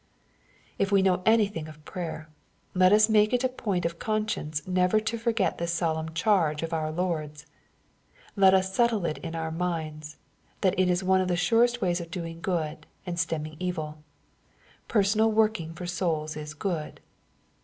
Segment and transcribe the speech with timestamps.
[0.79, 2.27] If we know anything of prayer,
[2.73, 6.73] let us make it a point of conscience never to forget this solemn charge of
[6.73, 7.45] our Lord's.
[8.35, 10.17] Let us settle it in our minds,
[10.61, 14.01] that it is one of the surest ways of doing good, and stemming evil.
[14.87, 16.99] Personal working for souls is good.